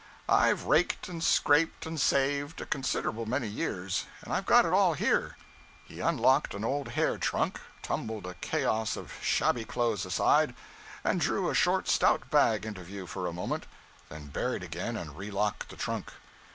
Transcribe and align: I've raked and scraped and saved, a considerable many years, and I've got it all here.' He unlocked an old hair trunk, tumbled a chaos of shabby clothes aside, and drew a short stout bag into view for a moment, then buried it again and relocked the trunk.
I've 0.29 0.63
raked 0.63 1.07
and 1.09 1.23
scraped 1.23 1.85
and 1.85 2.01
saved, 2.01 2.59
a 2.59 2.65
considerable 2.65 3.27
many 3.27 3.47
years, 3.47 4.05
and 4.23 4.33
I've 4.33 4.47
got 4.47 4.65
it 4.65 4.73
all 4.73 4.95
here.' 4.95 5.37
He 5.85 5.99
unlocked 5.99 6.55
an 6.55 6.65
old 6.65 6.87
hair 6.87 7.19
trunk, 7.19 7.59
tumbled 7.83 8.25
a 8.25 8.33
chaos 8.33 8.97
of 8.97 9.13
shabby 9.21 9.63
clothes 9.63 10.03
aside, 10.03 10.55
and 11.03 11.21
drew 11.21 11.51
a 11.51 11.53
short 11.53 11.87
stout 11.87 12.31
bag 12.31 12.65
into 12.65 12.81
view 12.83 13.05
for 13.05 13.27
a 13.27 13.31
moment, 13.31 13.67
then 14.09 14.25
buried 14.25 14.63
it 14.63 14.73
again 14.73 14.97
and 14.97 15.15
relocked 15.15 15.69
the 15.69 15.75
trunk. 15.77 16.11